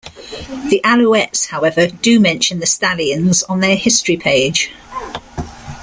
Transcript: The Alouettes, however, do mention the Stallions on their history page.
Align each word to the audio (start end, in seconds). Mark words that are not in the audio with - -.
The 0.71 0.81
Alouettes, 0.83 1.49
however, 1.49 1.85
do 1.85 2.19
mention 2.19 2.57
the 2.59 2.65
Stallions 2.65 3.43
on 3.43 3.59
their 3.59 3.75
history 3.75 4.17
page. 4.17 4.71